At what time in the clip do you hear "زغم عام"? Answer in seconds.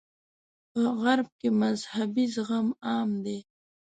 2.35-3.09